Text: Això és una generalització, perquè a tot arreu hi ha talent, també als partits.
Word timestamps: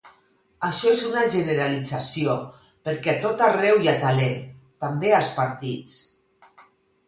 Això 0.67 0.87
és 0.93 1.03
una 1.09 1.25
generalització, 1.35 2.39
perquè 2.89 3.13
a 3.13 3.21
tot 3.27 3.45
arreu 3.51 3.79
hi 3.85 3.93
ha 3.95 3.95
talent, 4.07 4.43
també 4.87 5.15
als 5.23 5.33
partits. 5.41 6.05